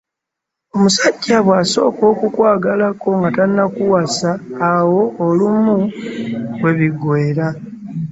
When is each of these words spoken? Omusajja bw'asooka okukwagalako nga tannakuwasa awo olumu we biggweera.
Omusajja 0.75 1.37
bw'asooka 1.45 2.03
okukwagalako 2.13 3.07
nga 3.19 3.29
tannakuwasa 3.37 4.31
awo 4.71 5.01
olumu 5.25 5.75
we 6.61 6.71
biggweera. 6.77 7.47